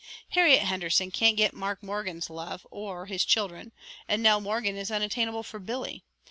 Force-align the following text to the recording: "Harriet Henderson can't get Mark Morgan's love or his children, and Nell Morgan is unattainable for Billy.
"Harriet 0.29 0.63
Henderson 0.63 1.11
can't 1.11 1.37
get 1.37 1.53
Mark 1.53 1.83
Morgan's 1.83 2.27
love 2.31 2.65
or 2.71 3.05
his 3.05 3.23
children, 3.23 3.71
and 4.07 4.23
Nell 4.23 4.41
Morgan 4.41 4.75
is 4.75 4.89
unattainable 4.89 5.43
for 5.43 5.59
Billy. 5.59 6.03